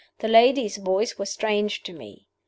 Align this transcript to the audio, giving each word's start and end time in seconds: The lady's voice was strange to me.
The 0.17 0.27
lady's 0.27 0.77
voice 0.77 1.19
was 1.19 1.29
strange 1.29 1.83
to 1.83 1.93
me. 1.93 2.25